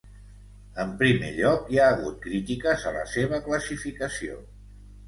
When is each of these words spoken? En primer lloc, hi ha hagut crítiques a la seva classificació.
En 0.83 0.95
primer 1.01 1.29
lloc, 1.35 1.69
hi 1.75 1.79
ha 1.83 1.91
hagut 1.91 2.17
crítiques 2.27 2.89
a 2.93 2.99
la 2.99 3.07
seva 3.15 3.43
classificació. 3.51 4.43